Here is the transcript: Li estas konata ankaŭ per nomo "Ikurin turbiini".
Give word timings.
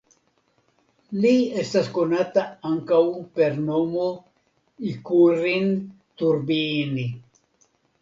Li 1.25 1.33
estas 1.63 1.89
konata 1.97 2.47
ankaŭ 2.71 3.03
per 3.37 3.61
nomo 3.69 4.09
"Ikurin 4.95 5.73
turbiini". 5.93 7.11